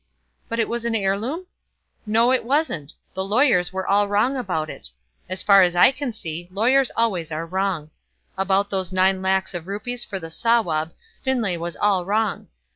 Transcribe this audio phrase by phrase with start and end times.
[0.49, 1.45] "But it was an heirloom?"
[2.07, 2.95] "No, it wasn't.
[3.13, 4.89] The lawyers were all wrong about it.
[5.29, 7.91] As far as I can see, lawyers always are wrong.
[8.35, 10.91] About those nine lacs of rupees for the Sawab,
[11.23, 12.47] Finlay was all wrong.